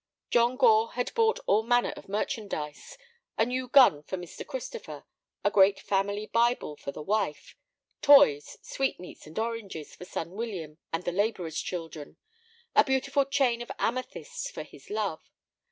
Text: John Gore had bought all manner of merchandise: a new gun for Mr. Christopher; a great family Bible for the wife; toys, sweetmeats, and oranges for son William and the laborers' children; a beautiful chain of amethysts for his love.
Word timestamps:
John 0.31 0.57
Gore 0.57 0.93
had 0.93 1.13
bought 1.13 1.41
all 1.45 1.61
manner 1.61 1.91
of 1.91 2.09
merchandise: 2.09 2.97
a 3.37 3.45
new 3.45 3.67
gun 3.67 4.01
for 4.01 4.17
Mr. 4.17 4.43
Christopher; 4.43 5.05
a 5.43 5.51
great 5.51 5.79
family 5.79 6.25
Bible 6.25 6.75
for 6.75 6.91
the 6.91 7.03
wife; 7.03 7.55
toys, 8.01 8.57
sweetmeats, 8.63 9.27
and 9.27 9.37
oranges 9.37 9.93
for 9.95 10.05
son 10.05 10.31
William 10.31 10.79
and 10.91 11.03
the 11.03 11.11
laborers' 11.11 11.61
children; 11.61 12.17
a 12.75 12.83
beautiful 12.83 13.25
chain 13.25 13.61
of 13.61 13.69
amethysts 13.77 14.49
for 14.49 14.63
his 14.63 14.89
love. 14.89 15.21